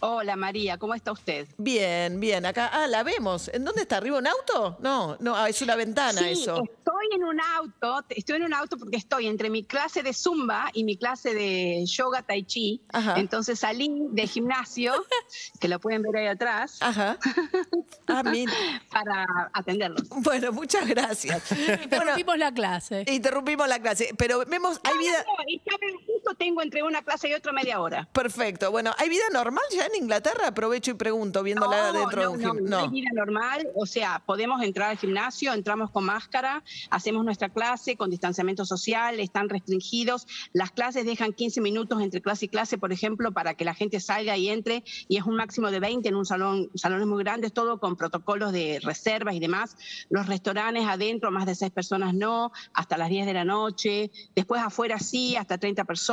Hola 0.04 0.36
María, 0.36 0.80
¿cómo 0.80 0.96
está 0.96 1.12
usted? 1.12 1.48
Bien, 1.58 2.20
bien. 2.20 2.44
Acá, 2.48 2.72
ah, 2.74 2.88
la 2.88 3.04
vemos. 3.04 3.50
¿En 3.54 3.64
dónde 3.64 3.82
está? 3.84 3.98
¿Arriba 3.98 4.18
un 4.18 4.26
auto? 4.26 4.78
No, 4.80 5.16
no, 5.20 5.36
ah, 5.36 5.48
es 5.48 5.62
una 5.62 5.76
ventana 5.76 6.22
sí, 6.22 6.30
eso. 6.30 6.56
Estoy 6.64 7.06
en 7.14 7.24
un 7.24 7.40
auto, 7.40 8.04
estoy 8.10 8.38
en 8.38 8.44
un 8.46 8.54
auto 8.56 8.78
porque 8.78 8.98
estoy 8.98 9.28
entre 9.28 9.52
mi 9.52 9.64
clase 9.64 10.02
de 10.02 10.12
zumba 10.14 10.72
y 10.74 10.86
mi 10.86 10.98
clase 10.98 11.36
de 11.36 11.86
yoga 11.86 12.24
tai 12.24 12.42
chi. 12.44 12.82
Ajá. 12.92 13.20
Entonces 13.20 13.60
salí 13.60 13.92
de 14.10 14.26
gimnasio, 14.26 14.94
que 15.60 15.68
lo 15.68 15.80
pueden 15.80 16.02
ver 16.02 16.18
ahí 16.18 16.28
atrás, 16.28 16.78
Ajá. 16.82 17.20
Ah, 18.08 18.24
mira. 18.24 18.52
para 18.92 19.26
atenderlos. 19.54 20.10
Bueno, 20.10 20.52
muchas 20.52 20.88
gracias. 20.88 21.44
Bueno, 21.52 21.84
Interrumpimos 21.84 22.38
la 22.40 22.52
clase. 22.54 23.06
interrumpimos 23.08 23.68
la 23.68 23.80
clase, 23.80 24.16
pero 24.18 24.44
vemos, 24.46 24.80
hay 24.84 24.98
vida. 24.98 25.24
no, 25.28 25.44
no, 25.44 26.11
justo 26.22 26.36
tengo 26.38 26.62
entre 26.62 26.84
una 26.84 27.02
clase 27.02 27.30
y 27.30 27.34
otra 27.34 27.52
media 27.52 27.80
hora. 27.82 28.08
Perfecto. 28.14 28.70
Bueno, 28.72 28.92
¿hay 28.98 29.10
vida 29.10 29.24
normal 29.34 29.64
ya 29.72 29.86
en 29.86 30.04
Inglaterra? 30.04 30.48
Aprovecho 30.48 30.92
y 30.92 30.94
pregunto, 30.94 31.42
viéndola 31.44 31.92
No, 31.92 32.00
dentro 32.00 32.22
no, 32.24 32.30
de 32.30 32.36
un 32.38 32.42
no, 32.42 32.54
gim- 32.54 32.62
no 32.70 32.78
hay 32.80 32.90
vida 32.90 33.10
normal, 33.14 33.68
o 33.76 33.86
sea, 33.86 34.22
podemos 34.26 34.62
entrar 34.62 34.92
al 34.92 34.98
gimnasio, 34.98 35.54
entramos 35.54 35.90
con 35.92 36.06
máscara, 36.06 36.64
hacemos 36.90 37.26
nuestra 37.26 37.50
clase 37.50 37.96
con 37.96 38.10
distanciamiento 38.10 38.66
social, 38.66 39.20
están 39.20 39.50
restringidos, 39.50 40.28
las 40.54 40.72
clases 40.72 41.06
dejan 41.06 41.34
15 41.34 41.62
minutos 41.62 42.02
entre 42.02 42.22
clase 42.22 42.46
y 42.46 42.50
clase, 42.50 42.78
por 42.78 42.92
ejemplo, 42.92 43.32
para 43.32 43.56
que 43.56 43.66
la 43.66 43.74
gente 43.74 44.00
salga 44.00 44.38
y 44.38 44.50
entre, 44.50 44.84
y 45.08 45.18
es 45.18 45.24
un 45.24 45.36
máximo 45.36 45.72
de 45.72 45.80
20 45.80 46.08
en 46.10 46.16
un 46.16 46.26
salón, 46.26 46.70
salones 46.76 47.08
muy 47.08 47.24
grandes, 47.24 47.54
todo 47.54 47.80
con 47.80 47.96
protocolos 47.96 48.52
de 48.52 48.80
reservas 48.84 49.36
y 49.36 49.40
demás. 49.40 49.76
Los 50.10 50.28
restaurantes 50.28 50.86
adentro, 50.86 51.32
más 51.32 51.46
de 51.46 51.56
6 51.56 51.72
personas 51.72 52.14
no, 52.14 52.52
hasta 52.74 52.98
las 52.98 53.10
10 53.10 53.26
de 53.26 53.34
la 53.34 53.46
noche, 53.46 54.12
después 54.36 54.62
afuera 54.62 55.00
sí, 55.00 55.36
hasta 55.36 55.58
30 55.58 55.84
personas, 55.86 56.11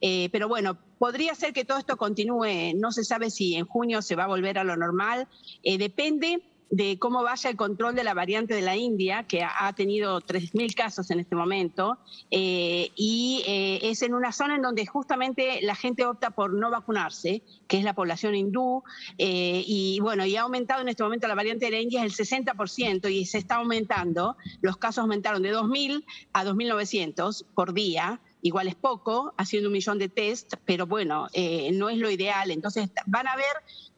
eh, 0.00 0.28
pero 0.32 0.48
bueno, 0.48 0.78
podría 0.98 1.34
ser 1.34 1.52
que 1.52 1.64
todo 1.64 1.78
esto 1.78 1.96
continúe, 1.96 2.74
no 2.76 2.92
se 2.92 3.04
sabe 3.04 3.30
si 3.30 3.54
en 3.54 3.66
junio 3.66 4.02
se 4.02 4.16
va 4.16 4.24
a 4.24 4.28
volver 4.28 4.58
a 4.58 4.64
lo 4.64 4.76
normal, 4.76 5.28
eh, 5.62 5.78
depende 5.78 6.42
de 6.70 6.98
cómo 6.98 7.22
vaya 7.22 7.50
el 7.50 7.56
control 7.56 7.94
de 7.94 8.02
la 8.02 8.14
variante 8.14 8.54
de 8.54 8.62
la 8.62 8.76
India, 8.76 9.24
que 9.28 9.44
ha 9.44 9.72
tenido 9.74 10.20
3.000 10.20 10.74
casos 10.74 11.10
en 11.10 11.20
este 11.20 11.36
momento, 11.36 11.98
eh, 12.32 12.90
y 12.96 13.44
eh, 13.46 13.78
es 13.82 14.02
en 14.02 14.12
una 14.12 14.32
zona 14.32 14.56
en 14.56 14.62
donde 14.62 14.84
justamente 14.84 15.60
la 15.62 15.76
gente 15.76 16.04
opta 16.04 16.30
por 16.30 16.52
no 16.52 16.70
vacunarse, 16.70 17.42
que 17.68 17.78
es 17.78 17.84
la 17.84 17.94
población 17.94 18.34
hindú, 18.34 18.82
eh, 19.18 19.62
y 19.64 20.00
bueno, 20.00 20.26
y 20.26 20.34
ha 20.36 20.42
aumentado 20.42 20.82
en 20.82 20.88
este 20.88 21.04
momento 21.04 21.28
la 21.28 21.36
variante 21.36 21.66
de 21.66 21.70
la 21.70 21.80
India 21.80 22.04
es 22.04 22.18
el 22.18 22.26
60% 22.26 23.08
y 23.08 23.24
se 23.24 23.38
está 23.38 23.56
aumentando, 23.56 24.36
los 24.60 24.76
casos 24.76 25.02
aumentaron 25.02 25.42
de 25.42 25.54
2.000 25.54 26.04
a 26.32 26.44
2.900 26.44 27.44
por 27.54 27.72
día, 27.72 28.20
igual 28.44 28.68
es 28.68 28.74
poco, 28.74 29.32
haciendo 29.38 29.70
un 29.70 29.72
millón 29.72 29.98
de 29.98 30.10
test, 30.10 30.54
pero 30.66 30.86
bueno, 30.86 31.28
eh, 31.32 31.70
no 31.72 31.88
es 31.88 31.96
lo 31.96 32.10
ideal. 32.10 32.50
Entonces 32.50 32.90
van 33.06 33.26
a 33.26 33.36
ver 33.36 33.46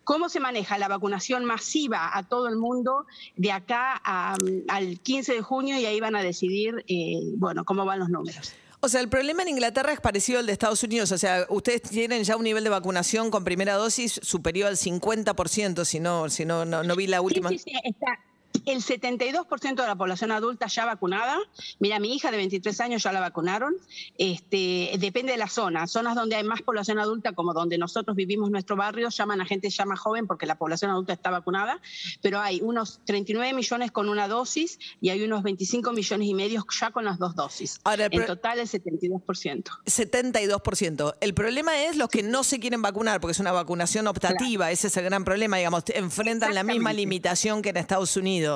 cómo 0.05 0.29
se 0.29 0.39
maneja 0.39 0.79
la 0.79 0.87
vacunación 0.87 1.45
masiva 1.45 2.17
a 2.17 2.23
todo 2.23 2.47
el 2.47 2.57
mundo 2.57 3.07
de 3.35 3.51
acá 3.51 4.01
a, 4.05 4.37
mm, 4.41 4.71
al 4.71 5.01
15 5.01 5.35
de 5.35 5.43
junio 5.43 5.77
y 5.81 5.85
ahí 5.85 5.99
van 5.99 6.15
a 6.15 6.23
decidir, 6.23 6.85
eh, 6.87 7.19
bueno, 7.37 7.65
cómo 7.65 7.85
van 7.85 7.99
los 7.99 8.09
números. 8.09 8.53
O 8.79 8.89
sea, 8.89 9.01
el 9.01 9.09
problema 9.09 9.43
en 9.43 9.49
Inglaterra 9.49 9.93
es 9.93 10.01
parecido 10.01 10.39
al 10.39 10.47
de 10.47 10.53
Estados 10.53 10.81
Unidos. 10.85 11.11
O 11.11 11.19
sea, 11.19 11.45
ustedes 11.49 11.83
tienen 11.83 12.23
ya 12.23 12.37
un 12.37 12.45
nivel 12.45 12.63
de 12.63 12.71
vacunación 12.71 13.33
con 13.33 13.43
primera 13.43 13.75
dosis 13.75 14.21
superior 14.23 14.69
al 14.69 14.77
50%, 14.77 15.85
si 15.85 15.99
no, 15.99 16.31
si 16.31 16.45
no, 16.45 16.65
no, 16.65 16.85
no 16.85 16.95
vi 16.95 17.09
la 17.09 17.21
última. 17.21 17.49
Sí, 17.49 17.59
sí, 17.59 17.65
sí, 17.71 17.81
está 17.83 18.21
el 18.67 18.83
72% 18.83 19.75
de 19.77 19.87
la 19.87 19.97
población 19.97 20.33
adulta 20.33 20.67
ya 20.67 20.85
vacunada. 20.85 21.39
Mira, 21.79 21.99
mi 22.01 22.15
hija 22.15 22.31
de 22.31 22.37
23 22.37 22.81
años 22.81 23.03
ya 23.03 23.13
la 23.13 23.21
vacunaron. 23.21 23.75
Este, 24.19 24.91
depende 24.99 25.33
de 25.33 25.39
la 25.39 25.49
zona. 25.49 25.87
Zonas 25.87 26.17
donde 26.17 26.37
hay 26.37 26.45
más 26.45 26.63
población 26.63 26.99
adulta, 26.99 27.33
como 27.33 27.55
donde 27.55 27.79
nosotros 27.79 28.17
vivimos 28.17 28.51
nuestro 28.51 28.77
barrio, 28.77 29.09
llaman 29.09 29.41
a 29.41 29.47
gente 29.47 29.71
ya 29.71 29.87
más 29.87 30.01
joven 30.01 30.27
porque 30.27 30.47
la 30.47 30.57
población 30.59 30.91
adulta 30.91 31.13
está 31.13 31.31
vacunada. 31.31 31.81
Pero 32.23 32.41
hay 32.41 32.61
unos 32.61 33.01
39 33.05 33.55
millones 33.55 33.93
con 33.93 34.09
una 34.09 34.27
dosis 34.27 34.79
y 35.01 35.11
hay 35.11 35.23
unos 35.23 35.45
25 35.45 35.93
millones 35.93 36.29
y 36.29 36.35
medio 36.35 36.67
ya 36.79 36.91
con 36.91 37.05
las 37.05 37.19
dos 37.19 37.37
dosis. 37.37 37.81
Ahora, 37.85 38.09
en 38.11 38.27
total 38.27 38.59
el 38.59 38.69
72%. 38.69 39.65
72%. 39.85 41.17
El 41.21 41.35
problema 41.35 41.85
es 41.85 41.97
los 41.97 42.09
que 42.09 42.25
no 42.25 42.43
se 42.43 42.59
quieren 42.59 42.83
vacunar, 42.83 43.21
porque 43.21 43.33
es 43.33 43.41
una 43.41 43.53
vacunación 43.53 44.09
optativa. 44.09 44.73
Ese 44.73 44.89
es 44.89 44.97
el 44.97 45.05
gran 45.05 45.25
problema, 45.25 45.57
digamos. 45.59 45.85
Enfrentan 45.95 46.53
la 46.53 46.65
misma 46.65 46.93
limitación 46.93 47.63
que 47.63 47.69
en 47.69 47.77
Estados 47.77 48.17
Unidos. 48.17 48.56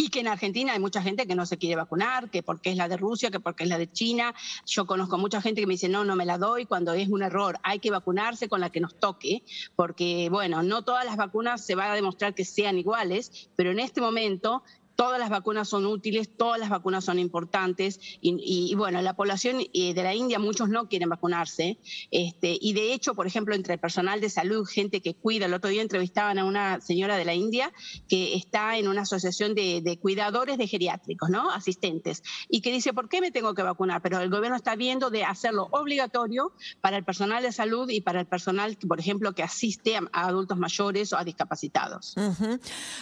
Y 0.00 0.10
que 0.10 0.20
en 0.20 0.28
Argentina 0.28 0.74
hay 0.74 0.78
mucha 0.78 1.02
gente 1.02 1.26
que 1.26 1.34
no 1.34 1.44
se 1.44 1.58
quiere 1.58 1.74
vacunar, 1.74 2.30
que 2.30 2.44
porque 2.44 2.70
es 2.70 2.76
la 2.76 2.86
de 2.86 2.96
Rusia, 2.96 3.32
que 3.32 3.40
porque 3.40 3.64
es 3.64 3.68
la 3.68 3.78
de 3.78 3.90
China. 3.90 4.32
Yo 4.64 4.86
conozco 4.86 5.18
mucha 5.18 5.42
gente 5.42 5.60
que 5.60 5.66
me 5.66 5.74
dice, 5.74 5.88
no, 5.88 6.04
no 6.04 6.14
me 6.14 6.24
la 6.24 6.38
doy 6.38 6.66
cuando 6.66 6.92
es 6.92 7.08
un 7.08 7.24
error. 7.24 7.58
Hay 7.64 7.80
que 7.80 7.90
vacunarse 7.90 8.48
con 8.48 8.60
la 8.60 8.70
que 8.70 8.78
nos 8.78 9.00
toque, 9.00 9.42
porque, 9.74 10.28
bueno, 10.30 10.62
no 10.62 10.84
todas 10.84 11.04
las 11.04 11.16
vacunas 11.16 11.66
se 11.66 11.74
va 11.74 11.90
a 11.90 11.96
demostrar 11.96 12.32
que 12.32 12.44
sean 12.44 12.78
iguales, 12.78 13.50
pero 13.56 13.72
en 13.72 13.80
este 13.80 14.00
momento 14.00 14.62
todas 14.98 15.20
las 15.20 15.30
vacunas 15.30 15.68
son 15.68 15.86
útiles, 15.86 16.28
todas 16.36 16.58
las 16.58 16.70
vacunas 16.70 17.04
son 17.04 17.20
importantes 17.20 18.00
y, 18.20 18.30
y, 18.30 18.72
y, 18.72 18.74
bueno, 18.74 19.00
la 19.00 19.14
población 19.14 19.58
eh, 19.72 19.94
de 19.94 20.02
la 20.02 20.12
India 20.12 20.40
muchos 20.40 20.68
no 20.68 20.88
quieren 20.88 21.08
vacunarse 21.08 21.78
este, 22.10 22.58
y 22.60 22.72
de 22.72 22.92
hecho, 22.92 23.14
por 23.14 23.28
ejemplo, 23.28 23.54
entre 23.54 23.74
el 23.74 23.80
personal 23.80 24.20
de 24.20 24.28
salud, 24.28 24.66
gente 24.66 25.00
que 25.00 25.14
cuida, 25.14 25.46
el 25.46 25.54
otro 25.54 25.70
día 25.70 25.82
entrevistaban 25.82 26.40
a 26.40 26.44
una 26.44 26.80
señora 26.80 27.16
de 27.16 27.24
la 27.24 27.34
India 27.34 27.72
que 28.08 28.34
está 28.34 28.76
en 28.76 28.88
una 28.88 29.02
asociación 29.02 29.54
de, 29.54 29.98
cuidadores 30.02 30.58
de 30.58 30.66
geriátricos, 30.66 31.30
¿no? 31.30 31.50
Asistentes, 31.52 32.24
y 32.48 32.60
que 32.60 32.72
dice, 32.72 32.92
¿por 32.92 33.08
qué 33.08 33.20
me 33.20 33.30
tengo 33.30 33.54
que 33.54 33.62
vacunar? 33.62 34.02
Pero 34.02 34.18
el 34.18 34.30
gobierno 34.30 34.56
está 34.56 34.74
viendo 34.74 35.10
de 35.10 35.24
hacerlo 35.24 35.68
obligatorio 35.70 36.52
para 36.80 36.96
el 36.96 37.04
personal 37.04 37.44
de 37.44 37.52
salud 37.52 37.88
y 37.88 38.00
para 38.00 38.18
el 38.18 38.26
personal, 38.26 38.76
por 38.88 38.98
ejemplo, 38.98 39.32
que 39.32 39.44
asiste 39.44 39.96
a, 39.96 40.08
adultos 40.12 40.58
mayores 40.58 41.12
o 41.12 41.18
a 41.18 41.22
discapacitados. 41.22 42.16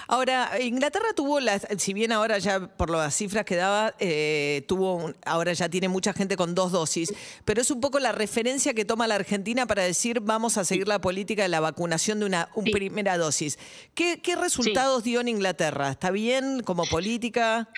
Ahora, 0.08 0.60
Inglaterra 0.60 1.14
tuvo, 1.14 1.40
las, 1.40 1.66
si 1.86 1.94
bien 1.94 2.10
ahora 2.10 2.38
ya 2.38 2.58
por 2.76 2.90
las 2.90 3.14
cifras 3.14 3.44
que 3.44 3.54
daba, 3.54 3.94
eh, 4.00 4.64
tuvo, 4.66 4.96
un- 4.96 5.16
ahora 5.24 5.52
ya 5.52 5.68
tiene 5.68 5.88
mucha 5.88 6.12
gente 6.12 6.36
con 6.36 6.52
dos 6.56 6.72
dosis, 6.72 7.14
pero 7.44 7.62
es 7.62 7.70
un 7.70 7.80
poco 7.80 8.00
la 8.00 8.10
referencia 8.10 8.74
que 8.74 8.84
toma 8.84 9.06
la 9.06 9.14
Argentina 9.14 9.66
para 9.66 9.84
decir 9.84 10.18
vamos 10.18 10.58
a 10.58 10.64
seguir 10.64 10.88
la 10.88 11.00
política 11.00 11.42
de 11.44 11.48
la 11.48 11.60
vacunación 11.60 12.18
de 12.18 12.26
una 12.26 12.48
un 12.56 12.64
Sí. 12.64 12.72
primera 12.72 13.16
dosis. 13.18 13.56
¿Qué, 13.94 14.20
qué 14.20 14.34
resultados 14.34 15.04
dio 15.04 15.20
en 15.20 15.28
Inglaterra? 15.28 15.90
¿Está 15.90 16.10
bien 16.10 16.60
como 16.64 16.86
política? 16.86 17.68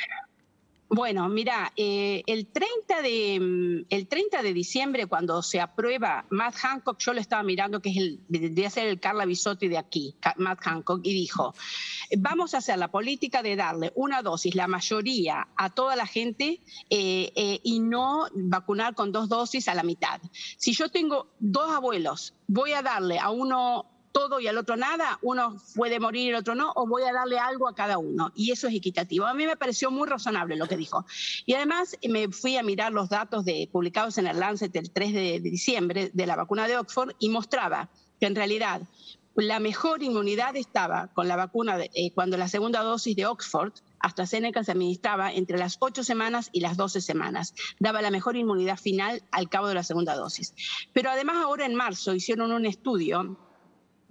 Bueno, 0.90 1.28
mira, 1.28 1.70
eh, 1.76 2.22
el, 2.26 2.46
30 2.46 3.02
de, 3.02 3.38
mm, 3.40 3.86
el 3.90 4.08
30 4.08 4.42
de 4.42 4.54
diciembre, 4.54 5.06
cuando 5.06 5.42
se 5.42 5.60
aprueba 5.60 6.24
Matt 6.30 6.54
Hancock, 6.54 6.98
yo 6.98 7.12
lo 7.12 7.20
estaba 7.20 7.42
mirando, 7.42 7.82
que 7.82 7.90
es 7.90 7.96
el, 7.98 8.20
debería 8.28 8.70
ser 8.70 8.88
el 8.88 8.98
Carla 8.98 9.26
Bisotti 9.26 9.68
de 9.68 9.76
aquí, 9.76 10.16
Matt 10.38 10.60
Hancock, 10.62 11.00
y 11.04 11.12
dijo, 11.12 11.54
vamos 12.16 12.54
a 12.54 12.58
hacer 12.58 12.78
la 12.78 12.88
política 12.88 13.42
de 13.42 13.54
darle 13.54 13.92
una 13.96 14.22
dosis, 14.22 14.54
la 14.54 14.66
mayoría, 14.66 15.48
a 15.56 15.68
toda 15.68 15.94
la 15.94 16.06
gente 16.06 16.62
eh, 16.88 17.32
eh, 17.36 17.60
y 17.62 17.80
no 17.80 18.26
vacunar 18.34 18.94
con 18.94 19.12
dos 19.12 19.28
dosis 19.28 19.68
a 19.68 19.74
la 19.74 19.82
mitad. 19.82 20.22
Si 20.56 20.72
yo 20.72 20.88
tengo 20.88 21.28
dos 21.38 21.70
abuelos, 21.70 22.34
voy 22.46 22.72
a 22.72 22.80
darle 22.80 23.18
a 23.18 23.28
uno 23.28 23.97
todo 24.18 24.40
y 24.40 24.48
al 24.48 24.58
otro 24.58 24.76
nada, 24.76 25.20
uno 25.22 25.56
puede 25.76 26.00
morir 26.00 26.22
y 26.26 26.28
el 26.30 26.34
otro 26.34 26.56
no, 26.56 26.72
o 26.74 26.88
voy 26.88 27.04
a 27.04 27.12
darle 27.12 27.38
algo 27.38 27.68
a 27.68 27.74
cada 27.76 27.98
uno. 27.98 28.32
Y 28.34 28.50
eso 28.50 28.66
es 28.66 28.74
equitativo. 28.74 29.26
A 29.26 29.32
mí 29.32 29.46
me 29.46 29.56
pareció 29.56 29.92
muy 29.92 30.08
razonable 30.08 30.56
lo 30.56 30.66
que 30.66 30.76
dijo. 30.76 31.06
Y 31.46 31.54
además 31.54 31.96
eh, 32.00 32.08
me 32.08 32.28
fui 32.28 32.56
a 32.56 32.64
mirar 32.64 32.92
los 32.92 33.08
datos 33.08 33.44
de, 33.44 33.68
publicados 33.70 34.18
en 34.18 34.26
el 34.26 34.40
Lancet 34.40 34.74
el 34.74 34.90
3 34.90 35.12
de, 35.12 35.38
diciembre 35.38 36.10
de 36.12 36.26
la 36.26 36.34
vacuna 36.34 36.66
de 36.66 36.76
Oxford 36.76 37.14
y 37.20 37.28
mostraba 37.28 37.90
que 38.18 38.26
en 38.26 38.34
realidad 38.34 38.82
la 39.36 39.60
mejor 39.60 40.02
inmunidad 40.02 40.56
estaba 40.56 41.12
con 41.14 41.28
la 41.28 41.36
vacuna 41.36 41.78
de- 41.78 41.92
eh, 41.94 42.10
cuando 42.12 42.36
la 42.36 42.48
segunda 42.48 42.80
dosis 42.80 43.14
de 43.14 43.26
Oxford 43.26 43.72
AstraZeneca 44.00 44.64
se 44.64 44.72
administraba 44.72 45.32
entre 45.32 45.58
las 45.58 45.76
8 45.78 46.02
semanas 46.02 46.50
y 46.52 46.58
las 46.58 46.76
12 46.76 47.00
semanas. 47.00 47.54
Daba 47.78 48.02
la 48.02 48.10
mejor 48.10 48.34
inmunidad 48.34 48.78
final 48.78 49.22
al 49.30 49.48
cabo 49.48 49.68
de 49.68 49.74
la 49.74 49.84
segunda 49.84 50.16
dosis. 50.16 50.54
Pero 50.92 51.08
además 51.08 51.36
ahora 51.36 51.66
en 51.66 51.76
marzo 51.76 52.14
hicieron 52.14 52.50
un 52.50 52.66
estudio 52.66 53.38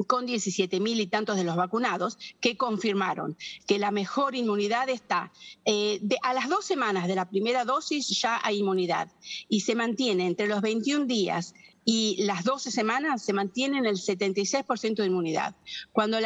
con 0.05 0.25
17 0.25 0.79
mil 0.79 0.99
y 0.99 1.07
tantos 1.07 1.37
de 1.37 1.43
los 1.43 1.55
vacunados 1.55 2.17
que 2.39 2.57
confirmaron 2.57 3.37
que 3.65 3.79
la 3.79 3.91
mejor 3.91 4.35
inmunidad 4.35 4.89
está 4.89 5.31
eh, 5.65 5.99
de, 6.01 6.17
a 6.21 6.33
las 6.33 6.49
dos 6.49 6.65
semanas 6.65 7.07
de 7.07 7.15
la 7.15 7.29
primera 7.29 7.65
dosis 7.65 8.07
ya 8.09 8.39
hay 8.43 8.59
inmunidad 8.59 9.09
y 9.49 9.61
se 9.61 9.75
mantiene 9.75 10.27
entre 10.27 10.47
los 10.47 10.61
21 10.61 11.05
días 11.05 11.53
y 11.89 12.17
las 12.25 12.43
12 12.43 12.69
semanas 12.69 13.23
se 13.23 13.31
mantienen 13.31 13.85
el 13.85 13.95
76% 13.95 14.95
de 14.95 15.05
inmunidad. 15.05 15.55
Cuando 15.93 16.17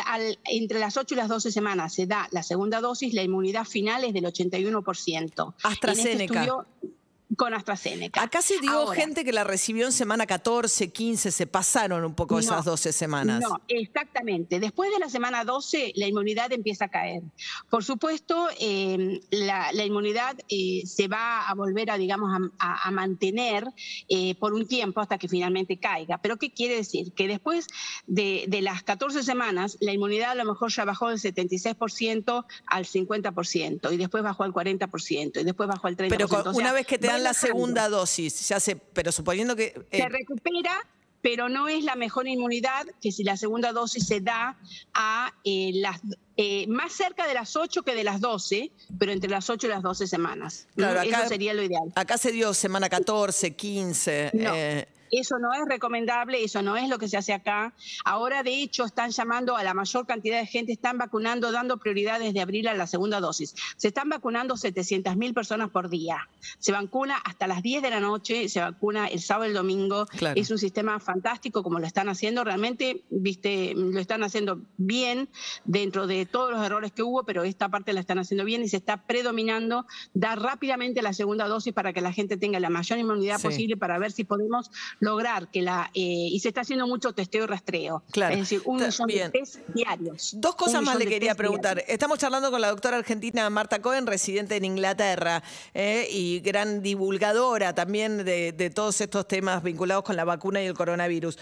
entre 0.46 0.80
las 0.80 0.98
8 0.98 1.14
y 1.14 1.18
las 1.18 1.30
12 1.30 1.52
semanas 1.52 1.94
se 1.94 2.08
da 2.08 2.28
la 2.32 2.42
segunda 2.42 2.82
dosis, 2.82 3.14
la 3.14 3.22
inmunidad 3.22 3.66
final 3.66 4.04
es 4.04 4.12
del 4.12 4.24
81%. 4.24 5.54
AstraZeneca. 5.62 6.66
Con 7.38 7.54
AstraZeneca. 7.54 8.22
Acá 8.22 8.42
se 8.42 8.60
dio 8.60 8.88
gente 8.88 9.24
que 9.24 9.32
la 9.32 9.44
recibió 9.44 9.86
en 9.86 9.92
semana 9.92 10.26
14, 10.26 10.92
15, 10.92 11.32
se 11.32 11.48
pasaron 11.48 12.04
un 12.04 12.14
poco 12.14 12.40
esas 12.40 12.66
12 12.66 12.92
semanas. 12.92 13.42
No, 13.42 13.62
exactamente. 13.68 14.60
Después 14.60 14.92
de 14.92 15.00
la 15.00 15.10
semana 15.10 15.44
12, 15.44 15.94
la 15.96 16.08
inmunidad 16.08 16.52
empieza 16.52 16.86
a 16.86 16.88
caer. 16.90 17.24
Por 17.70 17.84
supuesto, 17.84 18.50
em, 18.60 19.20
la, 19.30 19.72
inmunidad 19.86 20.38
eh, 20.50 20.84
se 20.86 21.08
va 21.08 21.48
a 21.48 21.54
volver 21.56 21.92
a, 21.92 21.98
digamos, 21.98 22.32
a, 22.60 22.92
mantener 22.92 23.66
eh, 24.10 24.36
por 24.36 24.54
un 24.54 24.68
tiempo 24.68 25.00
hasta 25.00 25.18
que 25.18 25.28
finalmente 25.28 25.78
caiga. 25.78 26.18
Pero 26.18 26.38
¿qué 26.38 26.52
quiere 26.52 26.76
decir? 26.76 27.14
Que 27.14 27.28
después 27.28 27.68
de, 28.06 28.46
de 28.48 28.62
las 28.62 28.84
14 28.84 29.24
semanas, 29.24 29.78
la 29.80 29.94
inmunidad 29.94 30.32
a 30.32 30.36
lo 30.36 30.46
mejor 30.46 30.72
ya 30.72 30.86
bajó 30.86 31.10
del 31.10 31.20
76% 31.20 32.46
al 32.68 32.86
50%, 32.86 33.94
y 33.94 33.98
después 33.98 34.24
bajó 34.24 34.44
al 34.44 34.54
40%, 34.54 35.42
y 35.42 35.44
después 35.44 35.70
bajó 35.70 35.88
al 35.88 35.98
30%. 35.98 36.10
Pero 36.10 36.52
una 36.54 36.74
vez 36.74 36.86
que 36.86 36.98
te 36.98 37.08
dan 37.08 37.21
la 37.22 37.34
segunda 37.34 37.90
dosis, 37.90 38.48
ya 38.48 38.60
sé, 38.60 38.76
pero 38.76 39.12
suponiendo 39.12 39.56
que... 39.56 39.74
Eh, 39.92 39.98
se 39.98 40.10
recupera, 40.10 40.88
pero 41.22 41.50
no 41.50 41.68
es 41.68 41.84
la 41.84 41.96
mejor 41.96 42.28
inmunidad 42.28 42.88
que 43.02 43.12
si 43.12 43.24
la 43.24 43.38
segunda 43.38 43.72
dosis 43.72 44.06
se 44.08 44.22
da 44.22 44.58
a 44.94 45.34
eh, 45.44 45.72
las 45.76 46.02
eh, 46.38 46.66
más 46.68 46.94
cerca 46.94 47.28
de 47.28 47.34
las 47.34 47.56
8 47.56 47.84
que 47.84 47.94
de 47.94 48.04
las 48.04 48.20
12, 48.20 48.72
pero 48.98 49.12
entre 49.12 49.30
las 49.30 49.50
8 49.50 49.68
y 49.68 49.70
las 49.70 49.84
12 49.84 50.08
semanas. 50.08 50.68
Claro, 50.76 51.02
Eso 51.02 51.28
sería 51.28 51.54
lo 51.54 51.62
ideal. 51.62 51.92
Acá 51.96 52.18
se 52.18 52.32
dio 52.32 52.54
semana 52.54 52.90
14, 52.90 53.56
15. 53.56 54.88
Eso 55.12 55.40
no 55.40 55.54
es 55.54 55.62
recomendable, 55.68 56.44
eso 56.44 56.62
no 56.62 56.78
es 56.78 56.90
lo 56.90 56.98
que 56.98 57.08
se 57.08 57.18
hace 57.18 57.34
acá. 57.34 57.74
Ahora, 58.06 58.44
de 58.44 58.62
hecho, 58.62 58.86
están 58.86 59.12
llamando 59.12 59.58
a 59.58 59.64
la 59.64 59.74
mayor 59.74 60.08
cantidad 60.08 60.40
de 60.40 60.46
gente, 60.46 60.72
están 60.72 60.98
vacunando, 60.98 61.52
dando 61.52 61.78
prioridad 61.78 62.20
desde 62.20 62.42
abril 62.42 62.68
a 62.68 62.74
la 62.74 62.88
segunda 62.88 63.20
dosis. 63.20 63.54
Se 63.76 63.90
están 63.90 64.10
vacunando 64.10 64.56
700 64.56 65.18
mil 65.18 65.34
personas 65.34 65.70
por 65.70 65.90
día. 65.90 66.30
Se 66.60 66.72
vacuna 66.72 67.18
hasta 67.18 67.48
las 67.48 67.62
10 67.62 67.84
de 67.84 67.90
la 67.90 68.00
noche, 68.00 68.48
se 68.50 68.62
vacuna 68.62 69.08
el 69.08 69.20
sábado 69.20 69.46
y 69.46 69.50
el 69.50 69.56
domingo. 69.56 70.08
Es 70.36 70.50
un 70.50 70.58
sistema 70.58 71.00
fantástico 71.00 71.62
como 71.62 71.80
lo 71.80 71.86
están 71.86 72.08
haciendo. 72.08 72.44
Realmente, 72.44 73.04
viste, 73.10 73.74
lo 73.76 74.00
están 74.00 74.24
haciendo 74.24 74.62
bien 74.78 75.30
dentro 75.66 76.08
de 76.08 76.26
todos 76.26 76.52
los 76.52 76.66
errores 76.66 76.92
que 76.92 77.04
hubo, 77.04 77.24
pero 77.24 77.44
esta 77.44 77.70
parte 77.70 77.94
la 77.94 78.00
están 78.00 78.20
haciendo 78.20 78.46
bien 78.46 78.64
y 78.64 78.70
se 78.70 78.78
está 78.78 79.06
predominando 79.06 79.86
dar 80.14 80.42
rápidamente 80.42 81.02
la 81.02 81.14
segunda 81.14 81.48
dosis 81.48 81.74
para 81.74 81.94
que 81.94 82.02
la 82.02 82.14
gente 82.14 82.38
tenga 82.38 82.60
la 82.60 82.70
mayor 82.70 82.98
inmunidad 82.98 83.42
posible 83.42 83.78
para 83.78 83.98
ver 84.00 84.12
si 84.12 84.24
podemos 84.24 84.72
lograr 85.02 85.50
que 85.50 85.62
la... 85.62 85.92
Eh, 85.94 86.30
y 86.32 86.40
se 86.40 86.48
está 86.48 86.62
haciendo 86.62 86.88
mucho 86.88 87.12
testeo 87.12 87.44
y 87.44 87.48
rastreo. 87.48 88.04
Claro. 88.12 88.34
Es 88.34 88.42
decir, 88.42 88.62
un 88.66 88.78
millón 88.78 89.08
de 89.08 89.30
test 89.30 89.58
diarios. 89.74 90.34
Dos 90.38 90.56
cosas 90.56 90.82
más 90.82 90.96
le 90.96 91.08
quería 91.08 91.36
preguntar. 91.36 91.84
Estamos 91.88 92.20
charlando 92.20 92.52
con 92.52 92.62
la 92.62 92.70
doctora 92.70 92.98
argentina 92.98 93.50
Marta 93.50 93.82
Cohen, 93.82 94.08
residente 94.08 94.56
en 94.56 94.64
Inglaterra 94.64 95.44
eh, 95.74 96.08
y 96.10 96.40
gran 96.40 96.82
divulgadora 96.82 97.74
también 97.74 98.24
de, 98.24 98.54
de 98.54 98.70
todos 98.70 99.02
estos 99.02 99.28
temas 99.28 99.64
vinculados 99.64 100.04
con 100.04 100.16
la 100.16 100.24
vacuna 100.24 100.62
y 100.62 100.68
el 100.68 100.76
coronavirus. 100.76 101.38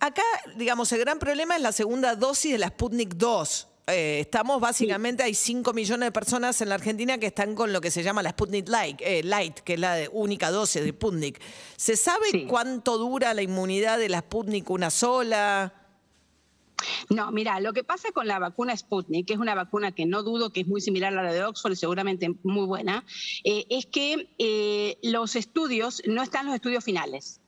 Acá, 0.00 0.22
digamos, 0.56 0.90
el 0.92 1.00
gran 1.00 1.18
problema 1.18 1.56
es 1.56 1.62
la 1.62 1.72
segunda 1.72 2.16
dosis 2.16 2.52
de 2.52 2.58
la 2.58 2.68
Sputnik 2.68 3.14
2. 3.16 3.68
Eh, 3.86 4.20
estamos 4.20 4.60
básicamente, 4.60 5.22
hay 5.22 5.34
5 5.34 5.74
millones 5.74 6.06
de 6.06 6.12
personas 6.12 6.58
en 6.62 6.70
la 6.70 6.76
Argentina 6.76 7.18
que 7.18 7.26
están 7.26 7.54
con 7.54 7.72
lo 7.72 7.82
que 7.82 7.90
se 7.90 8.02
llama 8.02 8.22
la 8.22 8.30
Sputnik 8.30 8.66
Light, 8.68 9.00
eh, 9.02 9.22
Light 9.22 9.58
que 9.60 9.74
es 9.74 9.80
la 9.80 9.98
única 10.10 10.50
dosis 10.50 10.82
de 10.82 10.90
Sputnik. 10.90 11.38
¿Se 11.76 11.96
sabe 11.96 12.46
cuánto 12.48 12.96
dura 12.96 13.34
la 13.34 13.42
inmunidad 13.42 13.98
de 13.98 14.08
la 14.08 14.20
Sputnik 14.20 14.70
una 14.70 14.88
sola? 14.88 15.74
No, 17.10 17.30
mira, 17.30 17.60
lo 17.60 17.74
que 17.74 17.84
pasa 17.84 18.10
con 18.12 18.26
la 18.26 18.38
vacuna 18.38 18.74
Sputnik, 18.74 19.26
que 19.26 19.34
es 19.34 19.38
una 19.38 19.54
vacuna 19.54 19.92
que 19.92 20.06
no 20.06 20.22
dudo 20.22 20.50
que 20.50 20.60
es 20.60 20.66
muy 20.66 20.80
similar 20.80 21.16
a 21.16 21.22
la 21.22 21.32
de 21.32 21.44
Oxford 21.44 21.72
y 21.72 21.76
seguramente 21.76 22.34
muy 22.42 22.66
buena, 22.66 23.04
eh, 23.44 23.66
es 23.68 23.84
que 23.84 24.98
los 25.02 25.36
estudios, 25.36 26.02
no 26.06 26.22
están 26.22 26.46
los 26.46 26.54
estudios 26.54 26.84
finales. 26.84 27.40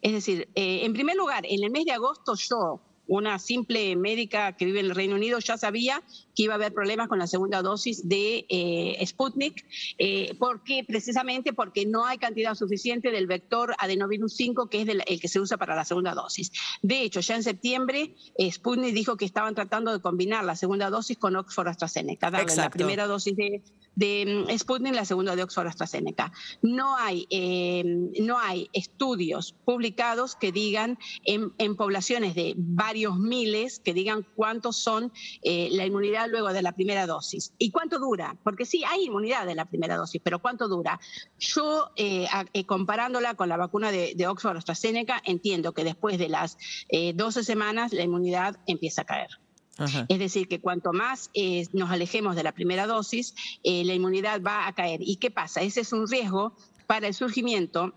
Es 0.00 0.12
decir, 0.12 0.48
en 0.54 0.92
primer 0.94 1.16
lugar, 1.16 1.44
en 1.46 1.62
el 1.62 1.70
mes 1.70 1.84
de 1.84 1.92
agosto 1.92 2.34
yo 2.34 2.80
una 3.06 3.38
simple 3.38 3.96
médica 3.96 4.56
que 4.56 4.64
vive 4.64 4.80
en 4.80 4.86
el 4.86 4.94
Reino 4.94 5.16
Unido 5.16 5.38
ya 5.38 5.58
sabía 5.58 6.02
que 6.34 6.44
iba 6.44 6.54
a 6.54 6.56
haber 6.56 6.72
problemas 6.72 7.08
con 7.08 7.18
la 7.18 7.26
segunda 7.26 7.62
dosis 7.62 8.08
de 8.08 8.46
eh, 8.48 9.04
Sputnik, 9.06 9.66
eh, 9.98 10.34
porque 10.38 10.84
precisamente 10.86 11.52
porque 11.52 11.84
no 11.84 12.06
hay 12.06 12.18
cantidad 12.18 12.54
suficiente 12.54 13.10
del 13.10 13.26
vector 13.26 13.74
adenovirus 13.78 14.34
5, 14.36 14.68
que 14.68 14.82
es 14.82 14.88
el 14.88 15.20
que 15.20 15.28
se 15.28 15.40
usa 15.40 15.56
para 15.56 15.76
la 15.76 15.84
segunda 15.84 16.14
dosis. 16.14 16.52
De 16.82 17.02
hecho, 17.02 17.20
ya 17.20 17.36
en 17.36 17.42
septiembre, 17.42 18.14
eh, 18.38 18.50
Sputnik 18.50 18.94
dijo 18.94 19.16
que 19.16 19.24
estaban 19.24 19.54
tratando 19.54 19.92
de 19.92 20.00
combinar 20.00 20.44
la 20.44 20.56
segunda 20.56 20.90
dosis 20.90 21.18
con 21.18 21.36
Oxford 21.36 21.68
AstraZeneca, 21.68 22.30
darle 22.30 22.56
la 22.56 22.70
primera 22.70 23.06
dosis 23.06 23.36
de 23.36 23.62
de 23.94 24.46
mm, 24.48 24.58
Sputnik, 24.58 24.94
la 24.94 25.04
segunda 25.04 25.36
de 25.36 25.42
Oxford 25.42 25.66
AstraZeneca. 25.66 26.32
No 26.62 26.96
hay, 26.96 27.26
eh, 27.30 27.82
no 28.20 28.38
hay 28.38 28.68
estudios 28.72 29.54
publicados 29.64 30.36
que 30.36 30.52
digan 30.52 30.98
en, 31.24 31.76
poblaciones 31.76 32.34
de 32.34 32.54
varios 32.56 32.91
miles, 32.94 33.80
que 33.80 33.94
digan 33.94 34.26
cuántos 34.36 34.76
son 34.76 35.12
eh, 35.42 35.68
la 35.72 35.86
inmunidad 35.86 36.28
luego 36.30 36.52
de 36.52 36.62
la 36.62 36.72
primera 36.72 37.06
dosis. 37.06 37.52
¿Y 37.58 37.70
cuánto 37.70 37.98
dura? 37.98 38.36
Porque 38.42 38.64
sí, 38.64 38.82
hay 38.84 39.04
inmunidad 39.04 39.46
de 39.46 39.54
la 39.54 39.64
primera 39.64 39.96
dosis, 39.96 40.20
pero 40.22 40.40
¿cuánto 40.40 40.68
dura? 40.68 41.00
Yo, 41.38 41.90
eh, 41.96 42.26
comparándola 42.66 43.34
con 43.34 43.48
la 43.48 43.56
vacuna 43.56 43.90
de, 43.90 44.14
de, 44.14 44.26
Oxford 44.26 44.56
AstraZeneca, 44.56 45.20
entiendo 45.24 45.72
que 45.72 45.84
después 45.84 46.18
de 46.18 46.28
las 46.28 46.58
12 47.14 47.44
semanas 47.44 47.92
la 47.92 48.02
inmunidad 48.02 48.58
empieza 48.66 49.02
a 49.02 49.04
caer. 49.04 49.28
Es 50.08 50.18
decir, 50.18 50.48
que 50.48 50.60
cuanto 50.60 50.92
más 50.92 51.30
eh, 51.34 51.66
nos 51.72 51.90
alejemos 51.90 52.36
de 52.36 52.42
la 52.42 52.52
primera 52.52 52.86
dosis, 52.86 53.34
eh, 53.64 53.84
la 53.84 53.94
inmunidad 53.94 54.42
va 54.42 54.66
a 54.66 54.74
caer. 54.74 55.00
¿Y 55.02 55.16
qué 55.16 55.30
pasa? 55.30 55.62
Ese 55.62 55.80
es 55.80 55.92
un 55.92 56.06
riesgo 56.08 56.54
para 56.86 57.08
el 57.08 57.14
surgimiento 57.14 57.94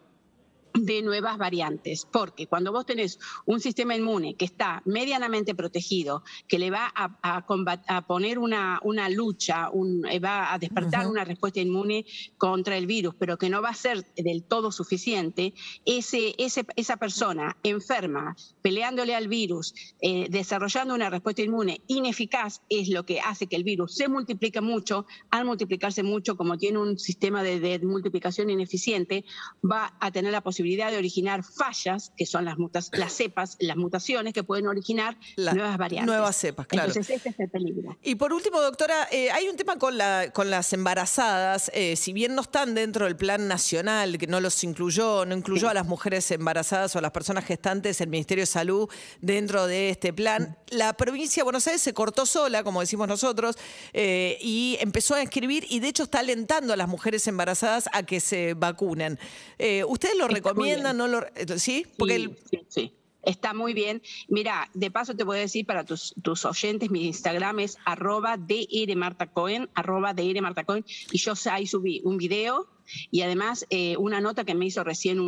de 0.75 1.01
nuevas 1.01 1.37
variantes, 1.37 2.07
porque 2.11 2.47
cuando 2.47 2.71
vos 2.71 2.85
tenés 2.85 3.19
un 3.45 3.59
sistema 3.59 3.95
inmune 3.95 4.35
que 4.35 4.45
está 4.45 4.81
medianamente 4.85 5.55
protegido, 5.55 6.23
que 6.47 6.59
le 6.59 6.71
va 6.71 6.91
a, 6.95 7.17
a, 7.21 8.07
poner 8.07 8.39
una, 8.39 8.79
una 8.83 9.09
lucha, 9.09 9.69
un, 9.71 10.05
eh, 10.05 10.19
va 10.19 10.53
a 10.53 10.59
despertar 10.59 11.07
una 11.07 11.23
respuesta 11.23 11.59
inmune 11.59 12.05
contra 12.37 12.77
el 12.77 12.87
virus, 12.87 13.15
pero 13.17 13.37
que 13.37 13.49
no 13.49 13.61
va 13.61 13.69
a 13.69 13.73
ser 13.73 14.05
del 14.15 14.43
todo 14.43 14.71
suficiente, 14.71 15.53
ese, 15.85 16.35
ese, 16.37 16.65
esa 16.75 16.97
persona 16.97 17.57
enferma, 17.63 18.35
peleándole 18.61 19.15
al 19.15 19.27
virus, 19.27 19.73
eh, 20.01 20.27
desarrollando 20.29 20.93
una 20.93 21.09
respuesta 21.09 21.41
inmune 21.41 21.81
ineficaz, 21.87 22.61
es 22.69 22.89
lo 22.89 23.05
que 23.05 23.19
hace 23.19 23.47
que 23.47 23.55
el 23.55 23.63
virus 23.63 23.95
se 23.95 24.07
multiplique 24.09 24.61
mucho, 24.61 25.05
al 25.29 25.45
multiplicarse 25.45 26.03
mucho, 26.03 26.35
como 26.35 26.57
tiene 26.57 26.79
un 26.79 26.99
sistema 26.99 27.43
de, 27.43 27.59
de 27.59 27.79
multiplicación 27.79 28.49
ineficiente, 28.49 29.25
va 29.63 29.95
a 29.99 30.11
tener 30.11 30.31
la 30.31 30.41
posibilidad 30.41 30.64
de 30.65 30.97
originar 30.97 31.43
fallas, 31.43 32.11
que 32.17 32.25
son 32.25 32.45
las, 32.45 32.57
mutas, 32.57 32.89
las 32.93 33.13
cepas, 33.13 33.55
las 33.59 33.77
mutaciones 33.77 34.33
que 34.33 34.43
pueden 34.43 34.67
originar 34.67 35.17
nuevas 35.37 35.77
variantes. 35.77 36.07
Nuevas 36.07 36.35
cepas, 36.35 36.67
claro. 36.67 36.87
Entonces, 36.87 37.17
ese 37.17 37.29
es 37.29 37.39
el 37.39 37.49
peligro. 37.49 37.97
Y 38.01 38.15
por 38.15 38.33
último, 38.33 38.59
doctora, 38.61 39.07
eh, 39.11 39.29
hay 39.31 39.47
un 39.47 39.55
tema 39.55 39.77
con, 39.77 39.97
la, 39.97 40.31
con 40.33 40.49
las 40.49 40.73
embarazadas. 40.73 41.71
Eh, 41.73 41.95
si 41.95 42.13
bien 42.13 42.35
no 42.35 42.41
están 42.41 42.73
dentro 42.73 43.05
del 43.05 43.15
plan 43.15 43.47
nacional, 43.47 44.17
que 44.17 44.27
no 44.27 44.39
los 44.39 44.63
incluyó, 44.63 45.25
no 45.25 45.35
incluyó 45.35 45.69
a 45.69 45.73
las 45.73 45.85
mujeres 45.85 46.29
embarazadas 46.31 46.95
o 46.95 46.99
a 46.99 47.01
las 47.01 47.11
personas 47.11 47.45
gestantes, 47.45 48.01
el 48.01 48.09
Ministerio 48.09 48.41
de 48.41 48.47
Salud 48.47 48.89
dentro 49.21 49.67
de 49.67 49.91
este 49.91 50.13
plan, 50.13 50.57
la 50.69 50.93
provincia 50.93 51.41
de 51.41 51.43
Buenos 51.43 51.67
Aires 51.67 51.81
se 51.81 51.93
cortó 51.93 52.25
sola, 52.25 52.63
como 52.63 52.81
decimos 52.81 53.07
nosotros, 53.07 53.55
eh, 53.93 54.37
y 54.41 54.77
empezó 54.79 55.13
a 55.15 55.21
escribir 55.21 55.65
y 55.69 55.79
de 55.79 55.89
hecho 55.89 56.03
está 56.03 56.19
alentando 56.19 56.73
a 56.73 56.77
las 56.77 56.87
mujeres 56.87 57.27
embarazadas 57.27 57.87
a 57.93 58.03
que 58.03 58.19
se 58.19 58.55
vacunen. 58.55 59.19
¿Ustedes 59.87 60.17
lo 60.17 60.27
recomiendan? 60.55 60.97
no 60.97 61.07
lo... 61.07 61.23
¿Sí? 61.57 61.85
Porque 61.97 62.35
sí, 62.67 62.93
Está 63.23 63.55
muy 63.55 63.73
bien. 63.73 64.03
Mira, 64.27 64.69
de 64.73 64.91
paso 64.91 65.15
te 65.15 65.23
voy 65.23 65.37
a 65.37 65.41
decir 65.41 65.65
para 65.65 65.83
tus, 65.83 66.13
tus 66.21 66.45
oyentes, 66.45 66.91
mi 66.91 67.07
Instagram 67.07 67.59
es 67.59 67.77
arroba 67.83 68.37
drmartacoen, 68.37 69.69
arroba 69.73 70.13
drmartacoen, 70.13 70.85
y 71.11 71.17
yo 71.17 71.33
ahí 71.49 71.65
subí 71.65 72.01
un 72.03 72.17
video 72.17 72.67
y 73.11 73.21
además 73.21 73.65
eh, 73.69 73.97
una 73.97 74.21
nota 74.21 74.43
que 74.43 74.55
me 74.55 74.65
hizo 74.65 74.83
recién 74.83 75.19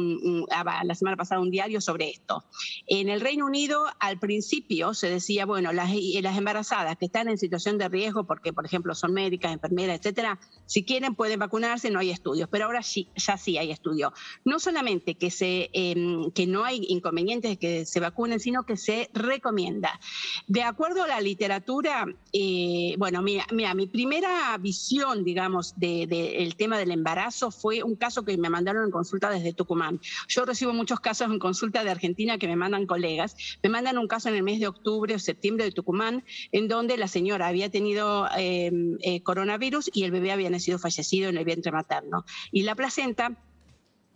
ah, 0.51 0.83
la 0.83 0.95
semana 0.95 1.17
pasada 1.17 1.41
un 1.41 1.51
diario 1.51 1.81
sobre 1.81 2.09
esto. 2.09 2.43
En 2.87 3.09
el 3.09 3.21
Reino 3.21 3.45
Unido, 3.45 3.85
al 3.99 4.19
principio 4.19 4.93
se 4.93 5.09
decía, 5.09 5.45
bueno, 5.45 5.73
las, 5.73 5.91
las 6.21 6.37
embarazadas 6.37 6.97
que 6.97 7.05
están 7.05 7.27
en 7.29 7.37
situación 7.37 7.77
de 7.77 7.89
riesgo, 7.89 8.25
porque 8.25 8.53
por 8.53 8.65
ejemplo 8.65 8.95
son 8.95 9.13
médicas, 9.13 9.53
enfermeras, 9.53 9.97
etcétera, 9.99 10.39
si 10.65 10.83
quieren 10.83 11.15
pueden 11.15 11.39
vacunarse, 11.39 11.89
no 11.89 11.99
hay 11.99 12.09
estudios, 12.09 12.49
pero 12.49 12.65
ahora 12.65 12.83
sí, 12.83 13.07
ya 13.15 13.37
sí 13.37 13.57
hay 13.57 13.71
estudios. 13.71 14.11
No 14.45 14.59
solamente 14.59 15.15
que, 15.15 15.31
se, 15.31 15.69
em, 15.73 16.31
que 16.31 16.47
no 16.47 16.63
hay 16.63 16.85
inconvenientes 16.89 17.51
de 17.51 17.57
que 17.57 17.85
se 17.85 17.99
vacunen, 17.99 18.39
sino 18.39 18.63
que 18.63 18.77
se 18.77 19.09
recomienda. 19.13 19.99
De 20.47 20.63
acuerdo 20.63 21.03
a 21.03 21.07
la 21.07 21.21
literatura, 21.21 22.05
eh, 22.33 22.95
bueno, 22.97 23.21
mira, 23.21 23.45
mira, 23.51 23.73
mi 23.73 23.87
primera 23.87 24.57
visión, 24.57 25.23
digamos, 25.23 25.73
del 25.77 26.07
de, 26.07 26.53
tema 26.57 26.77
del 26.77 26.91
embarazo 26.91 27.46
fue 27.51 27.83
un 27.83 27.95
caso 27.95 28.23
que 28.23 28.37
me 28.37 28.49
mandaron 28.49 28.85
en 28.85 28.91
consulta 28.91 29.29
desde 29.29 29.53
Tucumán. 29.53 29.99
Yo 30.27 30.45
recibo 30.45 30.73
muchos 30.73 30.99
casos 30.99 31.31
en 31.31 31.39
consulta 31.39 31.83
de 31.83 31.89
Argentina 31.89 32.37
que 32.37 32.47
me 32.47 32.55
mandan 32.55 32.85
colegas. 32.85 33.35
Me 33.63 33.69
mandan 33.69 33.97
un 33.97 34.07
caso 34.07 34.29
en 34.29 34.35
el 34.35 34.43
mes 34.43 34.59
de 34.59 34.67
octubre 34.67 35.13
o 35.15 35.19
septiembre 35.19 35.65
de 35.65 35.71
Tucumán, 35.71 36.23
en 36.51 36.67
donde 36.67 36.97
la 36.97 37.07
señora 37.07 37.47
había 37.47 37.69
tenido 37.69 38.27
eh, 38.37 38.71
eh, 39.01 39.21
coronavirus 39.23 39.89
y 39.93 40.03
el 40.03 40.11
bebé 40.11 40.31
había 40.31 40.49
nacido 40.49 40.79
fallecido 40.79 41.29
en 41.29 41.37
el 41.37 41.45
vientre 41.45 41.71
materno. 41.71 42.25
Y 42.51 42.63
la 42.63 42.75
placenta 42.75 43.37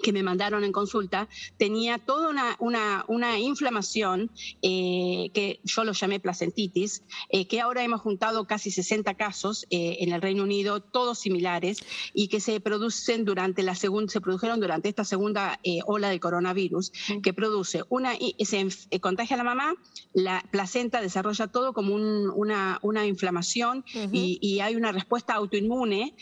que 0.01 0.11
me 0.11 0.23
mandaron 0.23 0.63
en 0.63 0.71
consulta 0.71 1.29
tenía 1.57 1.97
toda 1.97 2.29
una, 2.29 2.55
una, 2.59 3.05
una 3.07 3.39
inflamación 3.39 4.31
eh, 4.61 5.29
que 5.33 5.59
yo 5.63 5.83
lo 5.83 5.93
llamé 5.93 6.19
placentitis, 6.19 7.03
eh, 7.29 7.47
que 7.47 7.61
ahora 7.61 7.83
hemos 7.83 8.01
juntado 8.01 8.45
casi 8.45 8.71
60 8.71 9.13
casos 9.15 9.65
eh, 9.69 9.97
en 9.99 10.11
el 10.11 10.21
Reino 10.21 10.43
Unido, 10.43 10.81
todos 10.81 11.19
similares, 11.19 11.77
y 12.13 12.27
que 12.27 12.39
se 12.39 12.59
producen 12.59 13.25
durante 13.25 13.63
la 13.63 13.75
segunda, 13.75 14.11
se 14.11 14.21
produjeron 14.21 14.59
durante 14.59 14.89
esta 14.89 15.05
segunda 15.05 15.59
ola 15.85 16.09
de 16.09 16.19
coronavirus, 16.19 16.91
que 17.21 17.33
produce 17.33 17.83
una, 17.89 18.13
se 18.39 18.99
contagia 18.99 19.35
a 19.35 19.37
la 19.37 19.43
mamá, 19.43 19.75
la 20.13 20.43
placenta 20.51 21.01
desarrolla 21.01 21.47
todo 21.47 21.73
como 21.73 21.95
una, 21.95 22.79
una 22.81 23.05
inflamación 23.05 23.85
y, 24.11 24.39
y, 24.41 24.59
hay 24.59 24.75
una 24.75 24.91
respuesta 24.91 25.33
autoinmune 25.33 26.15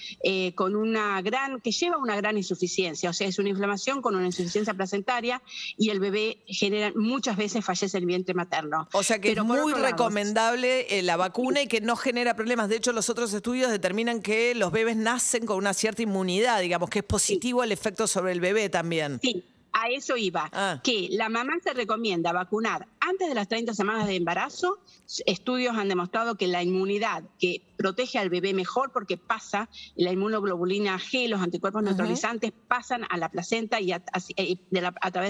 con 0.55 0.75
una 0.75 1.21
gran, 1.21 1.61
que 1.61 1.71
lleva 1.71 1.97
una 1.97 2.15
gran 2.15 2.37
insuficiencia, 2.37 3.09
o 3.09 3.13
sea, 3.13 3.27
es 3.27 3.39
una 3.39 3.49
inflamación 3.49 3.68
con 4.01 4.15
una 4.15 4.25
insuficiencia 4.25 4.73
placentaria 4.73 5.41
y 5.77 5.89
el 5.89 5.99
bebé 5.99 6.39
genera, 6.47 6.91
muchas 6.95 7.37
veces 7.37 7.63
fallece 7.63 7.97
el 7.97 8.05
vientre 8.05 8.33
materno. 8.33 8.87
O 8.93 9.03
sea 9.03 9.19
que 9.19 9.31
es 9.31 9.43
muy 9.43 9.73
recomendable 9.73 10.97
eh, 10.97 11.01
la 11.03 11.17
vacuna 11.17 11.61
y 11.61 11.67
que 11.67 11.81
no 11.81 11.95
genera 11.95 12.35
problemas. 12.35 12.69
De 12.69 12.77
hecho, 12.77 12.91
los 12.93 13.09
otros 13.09 13.33
estudios 13.33 13.71
determinan 13.71 14.21
que 14.21 14.55
los 14.55 14.71
bebés 14.71 14.97
nacen 14.97 15.45
con 15.45 15.57
una 15.57 15.73
cierta 15.73 16.01
inmunidad, 16.01 16.61
digamos, 16.61 16.89
que 16.89 16.99
es 16.99 17.05
positivo 17.05 17.63
el 17.63 17.71
efecto 17.71 18.07
sobre 18.07 18.31
el 18.31 18.41
bebé 18.41 18.69
también. 18.69 19.19
Sí. 19.21 19.43
A 19.71 19.87
eso 19.87 20.17
iba, 20.17 20.49
ah. 20.51 20.81
que 20.83 21.09
la 21.11 21.29
mamá 21.29 21.53
se 21.63 21.73
recomienda 21.73 22.31
vacunar 22.31 22.87
antes 22.99 23.29
de 23.29 23.35
las 23.35 23.47
30 23.47 23.75
semanas 23.75 24.07
de 24.07 24.15
embarazo. 24.15 24.79
Estudios 25.27 25.77
han 25.77 25.87
demostrado 25.87 26.35
que 26.35 26.47
la 26.47 26.63
inmunidad 26.63 27.23
que 27.39 27.61
protege 27.79 28.19
al 28.19 28.29
bebé 28.29 28.53
mejor 28.53 28.91
porque 28.91 29.15
pasa 29.15 29.69
la 29.95 30.11
inmunoglobulina 30.11 30.99
G, 30.99 31.29
los 31.29 31.39
anticuerpos 31.39 31.81
neutralizantes 31.81 32.51
pasan 32.67 33.05
a 33.09 33.15
la 33.15 33.29
placenta 33.29 33.79
y 33.79 33.93
a, 33.93 34.01
través 34.01 34.59
de 34.69 34.81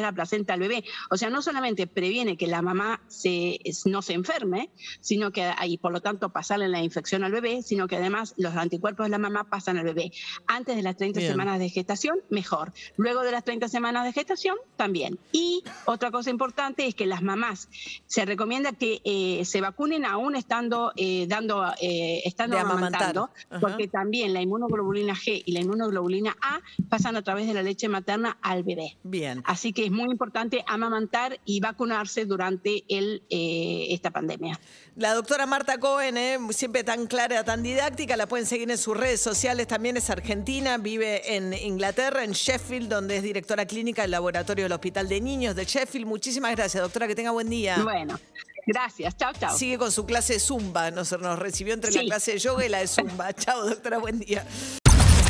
la 0.02 0.12
placenta 0.12 0.56
al 0.56 0.60
bebé. 0.60 0.84
O 1.12 1.18
sea, 1.18 1.30
no 1.30 1.44
solamente 1.44 1.86
previene 1.86 2.38
que 2.38 2.48
la 2.48 2.64
mamá 2.64 3.02
se, 3.08 3.60
no 3.86 4.02
se 4.02 4.14
enferme, 4.14 4.72
sino 5.00 5.32
que 5.32 5.48
y 5.68 5.78
por 5.78 5.92
lo 5.92 6.02
tanto 6.02 6.30
pasarle 6.30 6.68
la 6.70 6.82
infección 6.82 7.24
al 7.24 7.32
bebé, 7.32 7.62
sino 7.62 7.88
que 7.88 7.98
además 7.98 8.34
los 8.38 8.56
anticuerpos 8.56 9.06
de 9.06 9.12
la 9.12 9.20
mamá 9.20 9.44
pasan 9.44 9.78
al 9.78 9.86
bebé. 9.86 10.12
Antes 10.48 10.76
de 10.76 10.82
las 10.82 10.98
30 10.98 11.22
semanas 11.22 11.60
de 11.60 11.70
gestación, 11.70 12.18
mejor. 12.32 12.74
Luego 12.98 13.22
de 13.22 13.32
las 13.32 13.44
30 13.44 13.68
semanas 13.68 14.06
de 14.06 14.12
gestación, 14.14 14.58
también. 14.76 15.20
Y 15.32 15.64
otra 15.86 16.10
cosa 16.10 16.32
importante 16.32 16.88
es 16.88 16.96
que 16.96 17.06
las 17.06 17.22
mamás 17.22 17.70
se 18.08 18.26
recomienda 18.26 18.72
que 18.72 19.02
eh, 19.04 19.46
se 19.46 19.62
vacunen 19.62 20.04
aún 20.04 20.36
estando 20.36 20.94
eh, 20.96 21.28
dando 21.28 21.64
eh, 21.80 22.22
estando 22.44 22.58
amamantando, 22.58 23.30
porque 23.60 23.88
también 23.88 24.34
la 24.34 24.42
inmunoglobulina 24.42 25.14
G 25.14 25.44
y 25.46 25.52
la 25.52 25.60
inmunoglobulina 25.60 26.38
A 26.42 26.62
pasan 26.88 27.16
a 27.18 27.22
través 27.22 27.48
de 27.48 27.54
la 27.54 27.64
leche 27.64 27.90
materna 27.90 28.38
al 28.42 28.64
bebé. 28.64 28.98
Bien. 29.04 29.42
Así 29.46 29.74
que 29.74 29.86
es 29.86 29.92
muy 29.92 30.10
importante 30.10 30.64
amamantar 30.68 31.40
y 31.46 31.60
vacunarse 31.60 32.26
durante 32.26 32.84
el, 32.88 33.24
esta 33.30 34.12
pandemia. 34.12 34.60
La 34.96 35.14
doctora 35.14 35.46
Marta 35.46 35.78
Cohen, 35.80 36.18
siempre 36.52 36.84
tan 36.84 37.08
clara, 37.08 37.44
tan 37.44 37.64
didáctica, 37.64 38.16
la 38.18 38.28
pueden 38.28 38.46
seguir 38.46 38.70
en 38.72 38.78
sus 38.78 38.96
redes 38.96 39.22
sociales. 39.22 39.68
También 39.68 39.98
es 39.98 40.10
argentina, 40.10 40.78
vive 40.78 41.36
en 41.36 41.54
Inglaterra, 41.54 42.24
en 42.24 42.32
Sheffield, 42.32 42.90
donde 42.90 43.18
es 43.18 43.24
directora 43.24 43.66
clínica 43.66 44.02
del 44.04 44.12
laboratorio 44.12 44.66
del 44.66 44.72
Hospital 44.72 45.08
de 45.08 45.22
Niños 45.22 45.56
de 45.56 45.66
Sheffield. 45.66 46.06
Muchísimas 46.06 46.56
gracias, 46.56 46.82
doctora. 46.82 47.08
Que 47.08 47.16
tenga 47.16 47.32
buen 47.32 47.50
día. 47.50 47.78
Bueno. 47.84 48.20
Gracias, 48.66 49.16
chao, 49.18 49.32
chao. 49.40 49.58
Sigue 49.58 49.78
con 49.78 49.92
su 49.92 50.06
clase 50.06 50.34
de 50.34 50.40
Zumba, 50.40 50.92
nos, 50.92 51.12
nos 51.20 51.40
recibió 51.40 51.74
entre 51.74 51.92
la 51.92 52.02
clase 52.02 52.34
de 52.34 52.40
yoga 52.40 52.66
y 52.66 52.70
la 52.70 52.80
de 52.80 52.88
Zumba. 52.88 53.34
chao, 53.38 53.68
doctora, 53.68 53.98
buen 53.98 54.20
día. 54.20 54.46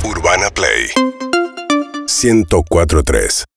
Urbana 0.03 0.50
Play 0.50 0.89
1043 2.07 3.49